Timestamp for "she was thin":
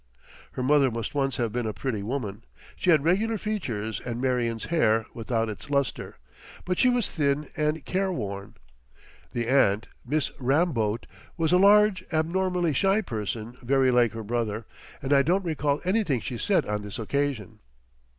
6.79-7.49